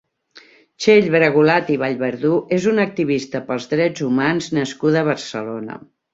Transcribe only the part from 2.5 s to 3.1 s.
és una